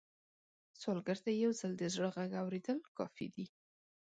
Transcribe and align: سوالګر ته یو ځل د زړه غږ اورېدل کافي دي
سوالګر 0.79 1.17
ته 1.25 1.31
یو 1.33 1.51
ځل 1.59 1.71
د 1.77 1.83
زړه 1.93 2.09
غږ 2.15 2.31
اورېدل 2.41 2.77
کافي 2.97 3.27
دي 3.35 3.45